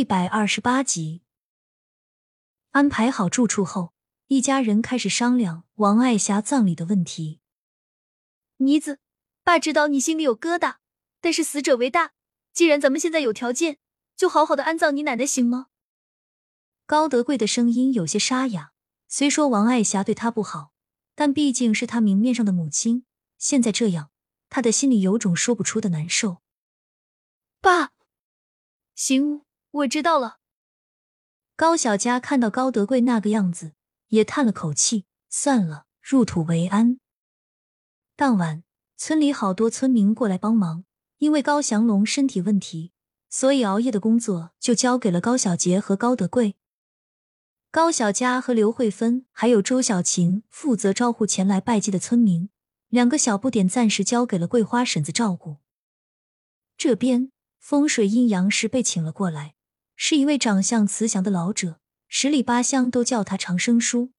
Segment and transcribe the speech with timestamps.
[0.00, 1.20] 一百二十八集，
[2.70, 3.92] 安排好住处后，
[4.28, 7.40] 一家人开始商量王爱霞葬礼的问题。
[8.56, 8.98] 妮子，
[9.44, 10.76] 爸知道你心里有疙瘩，
[11.20, 12.12] 但是死者为大，
[12.54, 13.76] 既然咱们现在有条件，
[14.16, 15.66] 就好好的安葬你奶奶，行吗？
[16.86, 18.72] 高德贵的声音有些沙哑。
[19.06, 20.72] 虽说王爱霞对他不好，
[21.14, 23.04] 但毕竟是他明面上的母亲，
[23.36, 24.10] 现在这样，
[24.48, 26.40] 他的心里有种说不出的难受。
[27.60, 27.90] 爸，
[28.94, 29.42] 行。
[29.70, 30.38] 我知道了。
[31.54, 33.74] 高小佳看到高德贵那个样子，
[34.08, 36.98] 也叹了口气，算了，入土为安。
[38.16, 38.64] 当晚，
[38.96, 40.84] 村里好多村民过来帮忙，
[41.18, 42.92] 因为高祥龙身体问题，
[43.28, 46.56] 所以熬夜的工作就交给了高小杰和高德贵。
[47.70, 52.50] 高小佳和刘慧芬还有周小琴负责招呼前来拜祭的村民，
[52.88, 55.58] 两个小不点暂时交给了桂花婶子照顾。
[56.76, 59.54] 这边风水阴阳师被请了过来。
[60.02, 61.78] 是一位长相慈祥的老者，
[62.08, 64.12] 十里八乡都叫他长生叔。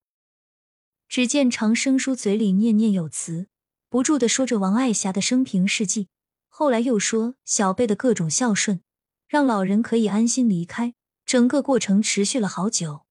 [1.10, 3.48] 只见长生叔嘴里念念有词，
[3.90, 6.08] 不住的说着王爱霞的生平事迹，
[6.50, 8.84] 后来又说小辈的各种孝顺，
[9.28, 10.94] 让老人可以安心离开。
[11.26, 13.08] 整个过程持续了好久，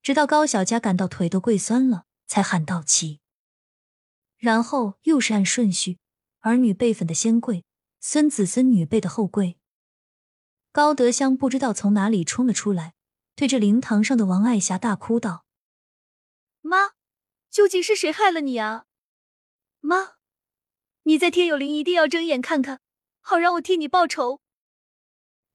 [0.00, 3.20] 直到高小佳感到腿都跪酸了，才喊道起。
[4.38, 5.98] 然后又是按顺序，
[6.38, 7.66] 儿女辈分的先跪，
[8.00, 9.58] 孙子孙女辈的后跪。
[10.72, 12.94] 高德香不知道从哪里冲了出来，
[13.34, 15.44] 对着灵堂上的王爱霞大哭道
[16.62, 16.90] ：“妈，
[17.50, 18.84] 究竟是谁害了你啊？
[19.80, 20.12] 妈，
[21.02, 22.80] 你在天有灵，一定要睁眼看看，
[23.20, 24.40] 好让我替你报仇。”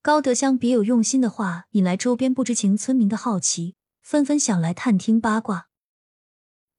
[0.03, 5.69] 高德香别有用心的话引来周边不知情村民的好奇，纷纷想来探听八卦。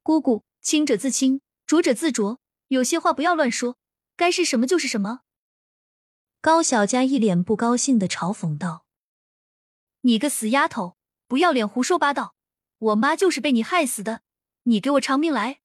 [0.03, 3.79] 姑姑，清者自清，浊者自浊，有些话不要乱说，
[4.14, 5.23] 该是什么就是什么。
[6.47, 8.84] 高小佳一脸不高兴的嘲讽道
[10.02, 12.36] ：“你个死丫头，不要脸，胡说八道！
[12.78, 14.20] 我妈就是被你害死的，
[14.62, 15.58] 你给我偿命来！”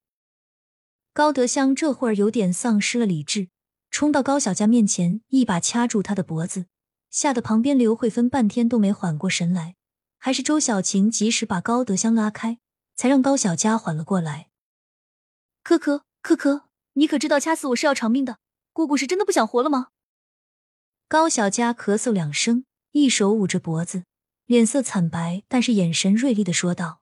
[1.14, 3.50] 高德香这会儿有点丧失了理智，
[3.92, 6.66] 冲到高小佳面前，一把掐住她的脖子，
[7.12, 9.75] 吓得旁边刘慧芬半天都没缓过神来，
[10.18, 12.58] 还是周小琴及时把高德香拉开，
[12.96, 14.50] 才让高小佳缓了过来。
[15.62, 16.63] 可可可可，
[16.94, 18.40] 你可知道掐死我是要偿命的？
[18.74, 19.90] 姑姑是真的不想活了吗？
[21.12, 24.06] 高小佳咳嗽两声，一手捂着脖子，
[24.46, 27.02] 脸色惨白，但是眼神锐利的说道：“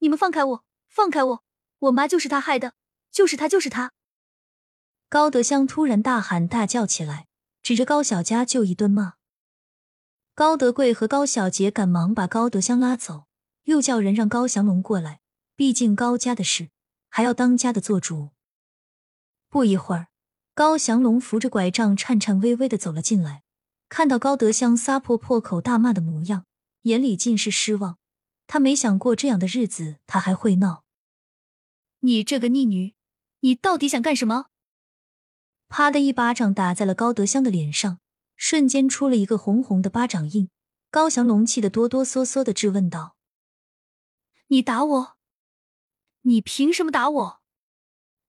[0.00, 1.44] 你们放开我，放开我！
[1.80, 2.72] 我妈就是他害的，
[3.12, 3.92] 就是他，就是他！”
[5.10, 7.26] 高德香突然大喊大叫起来，
[7.60, 9.16] 指着高小佳就一顿骂。
[10.34, 13.26] 高德贵和高小杰赶忙把高德香拉走，
[13.64, 15.20] 又叫人让高祥龙过来，
[15.54, 16.70] 毕竟高家的事
[17.10, 18.30] 还要当家的做主。
[19.50, 20.06] 不一会儿。
[20.56, 23.42] 高祥龙扶着拐杖，颤颤巍巍的走了进来，
[23.90, 26.46] 看到高德香撒泼破口大骂的模样，
[26.84, 27.98] 眼里尽是失望。
[28.46, 30.84] 他没想过这样的日子他还会闹。
[32.00, 32.94] 你这个逆女，
[33.40, 34.46] 你到底想干什么？
[35.68, 37.98] 啪的一巴掌打在了高德香的脸上，
[38.34, 40.48] 瞬间出了一个红红的巴掌印。
[40.90, 43.18] 高祥龙气得哆哆嗦嗦的质问道
[44.48, 45.16] ：“你打我？
[46.22, 47.40] 你凭什么打我？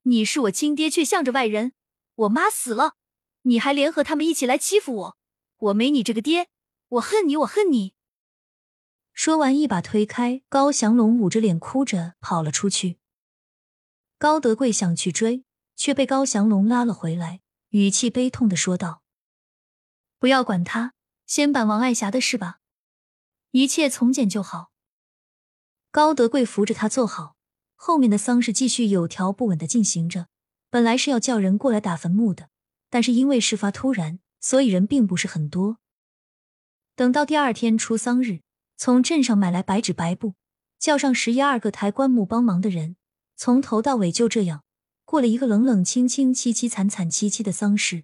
[0.02, 1.72] 你是我亲爹，却向着外人。”
[2.18, 2.96] 我妈死了，
[3.44, 5.18] 你还联合他们一起来欺负我，
[5.58, 6.50] 我没你这个爹，
[6.90, 7.94] 我恨你，我恨你！
[9.14, 12.98] 说完，一把推开高祥龙，捂着脸哭着跑了出去。
[14.18, 15.44] 高德贵想去追，
[15.76, 19.04] 却被高祥龙拉了回来，语气悲痛的说道
[20.18, 20.94] ：“不要管他，
[21.28, 22.62] 先办王爱霞的事吧，
[23.52, 24.72] 一切从简就好。”
[25.92, 27.36] 高德贵扶着他坐好，
[27.76, 30.30] 后面的丧事继续有条不紊的进行着。
[30.70, 32.50] 本来是要叫人过来打坟墓的，
[32.90, 35.78] 但是因为事发突然，所以人并不是很多。
[36.96, 38.42] 等到第二天出丧日，
[38.76, 40.34] 从镇上买来白纸白布，
[40.78, 42.96] 叫上十一二个抬棺木帮忙的人，
[43.36, 44.64] 从头到尾就这样
[45.06, 48.04] 过了一个冷冷清清、凄凄惨惨戚戚的丧事。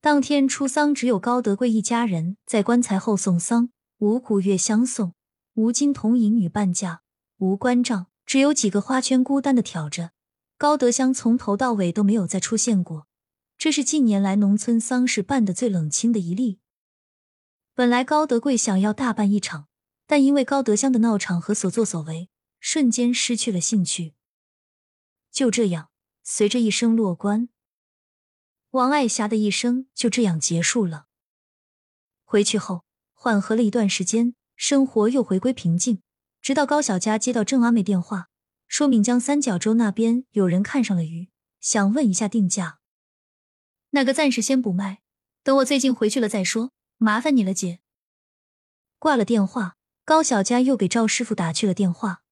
[0.00, 5.14] 当天出丧，只有高德贵一家人在棺材后送丧，无鼓乐相送，
[5.54, 7.02] 无金童银女伴嫁，
[7.38, 10.10] 无关帐，只有几个花圈孤单的挑着。
[10.58, 13.06] 高德香从头到尾都没有再出现过，
[13.58, 16.60] 这是近年来农村丧事办的最冷清的一例。
[17.74, 19.68] 本来高德贵想要大办一场，
[20.06, 24.14] 但因为高德香的闹场和所作所为，瞬间失去了兴趣。
[25.30, 25.90] 就这样，
[26.22, 27.50] 随着一声落棺，
[28.70, 31.04] 王爱霞的一生就这样结束了。
[32.24, 36.00] 回去后，缓和了一段时间，生活又回归平静，
[36.40, 38.30] 直到高小佳接到郑阿妹电话。
[38.68, 41.28] 说闽江三角洲那边有人看上了鱼，
[41.60, 42.80] 想问一下定价。
[43.90, 45.02] 那个暂时先不卖，
[45.42, 46.72] 等我最近回去了再说。
[46.98, 47.80] 麻烦你了，姐。
[48.98, 52.22] 挂了电话，高小佳又给赵师傅打去了电话。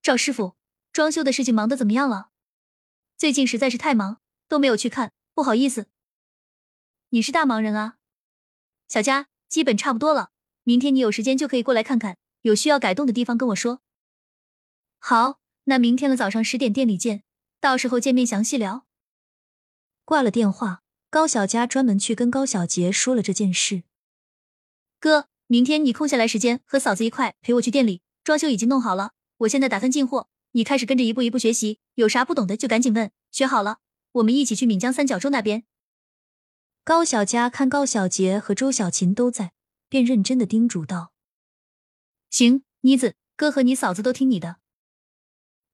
[0.00, 0.56] 赵师傅，
[0.92, 2.30] 装修的事情忙得怎么样了？
[3.16, 5.88] 最近实在是太忙，都没有去看，不好意思。
[7.10, 7.96] 你是大忙人啊，
[8.88, 10.30] 小佳，基本差不多了，
[10.62, 13.82] 明天你有时间就可以过来看看，有需要改动的地方跟我说。
[14.98, 17.22] 好，那明天的早上十点店里见，
[17.60, 18.86] 到时候见面详细聊。
[20.04, 23.84] 挂了电话，高小佳专门去跟高小杰说了这件事。
[25.00, 33.78] 哥，明天你空下来时间和嫂子一块陪我去店里，装修已经弄好了，我现在打算进货，你开始跟着一步一步学习，有啥不懂的就赶紧问，学好了，
[34.12, 35.64] 我们一起去闽江三角洲那边。
[36.84, 39.52] 高小佳看高小杰和周小琴都在，
[39.88, 41.12] 便认真的叮嘱道
[42.30, 44.56] ：“行，妮子，哥和你嫂子都听你的。”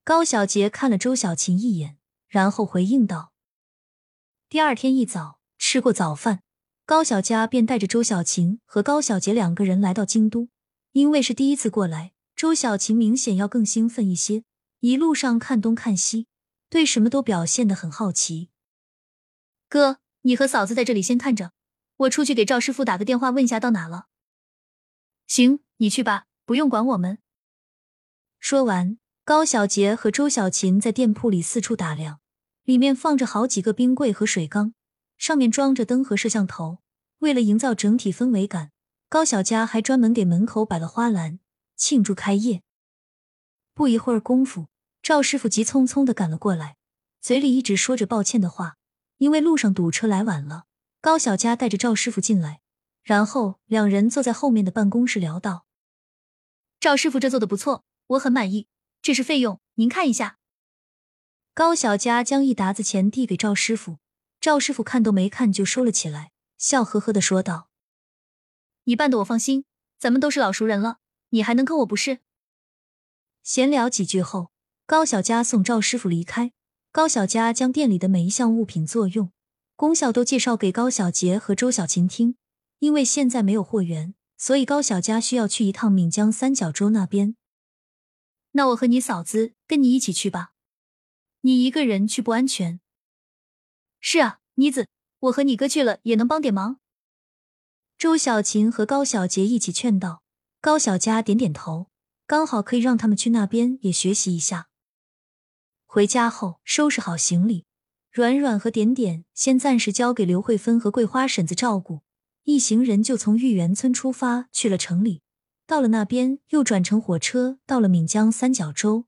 [0.05, 1.97] 高小杰看了周小琴一眼，
[2.29, 3.33] 然后回应道
[4.51, 6.43] ：“第二天一早吃过早饭。”
[6.85, 10.51] 高小佳便带着周小琴和高小杰两个人来到京都，
[10.93, 14.45] 因为是第一次过来，周小琴明显要更兴奋一些。
[14.81, 16.27] 一路上看东看西，
[16.69, 18.51] 对什么都表现得很好奇。
[19.71, 21.53] 哥，你和嫂子在这里先看着，
[21.97, 24.09] 我出去给赵师傅打个电话，问一下到哪了。
[25.27, 27.19] 行，你去吧，不用管我们。
[28.39, 32.21] 说完，高小杰和周小琴在店铺里四处打量，
[32.65, 34.75] 里面放着好几个冰柜和水缸。
[35.17, 36.81] 上面装着灯和摄像头，
[37.21, 38.73] 为了营造整体氛围感，
[39.09, 41.38] 高小佳还专门给门口摆了花篮，
[41.75, 42.62] 庆祝开业。
[43.73, 44.67] 不一会儿功夫，
[45.03, 46.77] 赵师傅急匆匆的赶了过来，
[47.23, 48.77] 嘴里一直说着抱歉的话，
[49.17, 50.65] 因为路上堵车来晚了。
[51.00, 52.61] 高小佳带着赵师傅进来，
[53.03, 55.65] 然后两人坐在后面的办公室聊道
[56.79, 58.67] ：“赵师傅这做的不错，我很满意。
[59.05, 60.39] 这是费用，您看一下。”
[61.53, 63.99] 高小佳将一沓子钱递给赵师傅。
[64.41, 67.69] 赵师傅看都没看就收了起来，笑呵呵的说道
[68.85, 69.67] ：“你办的我放心，
[69.99, 72.21] 咱们都是老熟人了，你还能坑我不是？”
[73.45, 74.51] 闲聊几句后，
[74.87, 76.53] 高小佳送赵师傅离开。
[76.91, 79.31] 高小佳将店里的每一项物品作用、
[79.77, 82.37] 功效都介绍给高小杰和周小琴听。
[82.79, 87.37] 因为现在没有货源，所以高小佳需要去一趟闽江三角洲那边。
[88.56, 90.53] 那我和你嫂子跟你一起去吧，
[91.41, 92.81] 你一个人去不安全。
[94.01, 94.89] 是啊，妮子，
[95.21, 96.79] 我和你哥去了也能帮点忙。
[97.99, 100.23] 周小琴和高小杰一起劝道。
[100.61, 101.91] 高小佳点点头，
[102.27, 104.69] 刚好可以让他们去那边也学习一下。
[105.85, 107.67] 回家后收拾好行李，
[108.11, 112.03] 软软和点点先暂时交给刘慧芬和桂花婶子照顾，
[112.45, 115.23] 一行人就从玉园村出发去了城里。
[115.67, 119.07] 到了那边，又转乘火车到了闽江三角洲。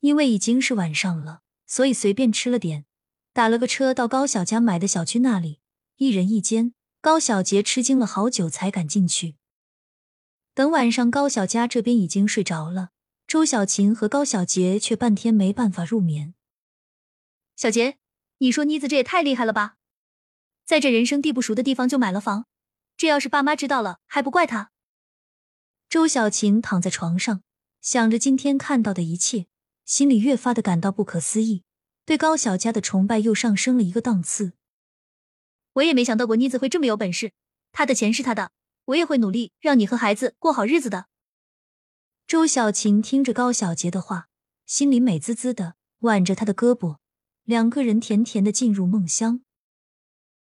[0.00, 2.86] 因为已经是晚上了，所以随便吃了点。
[3.32, 5.60] 打了个车到高小佳买的小区那里，
[5.96, 6.74] 一人一间。
[7.00, 9.36] 高小杰吃惊了好久才敢进去。
[10.54, 12.90] 等晚上，高小佳这边已经睡着了，
[13.26, 16.34] 周小琴和高小杰却半天没办法入眠。
[17.56, 17.98] 小杰，
[18.38, 19.76] 你说妮子这也太厉害了吧，
[20.64, 22.46] 在这人生地不熟的地方就买了房，
[22.96, 24.71] 这要是爸妈知道了还不怪他？
[25.92, 27.42] 周小琴躺在床上，
[27.82, 29.44] 想着今天看到的一切，
[29.84, 31.64] 心里越发的感到不可思议。
[32.06, 34.54] 对高小佳的崇拜又上升了一个档次。
[35.74, 37.32] 我也没想到过妮子会这么有本事，
[37.72, 38.52] 她的钱是她的，
[38.86, 41.08] 我也会努力让你和孩子过好日子的。
[42.26, 44.28] 周小琴听着高小杰的话，
[44.64, 46.96] 心里美滋滋的，挽着他的胳膊，
[47.44, 49.42] 两个人甜甜的进入梦乡。